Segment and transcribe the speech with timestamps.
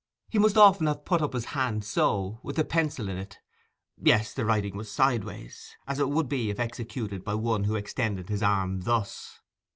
[0.29, 3.37] He must often have put up his hand so—with the pencil in it.
[4.01, 8.27] Yes, the writing was sideways, as it would be if executed by one who extended
[8.27, 9.41] his arm thus.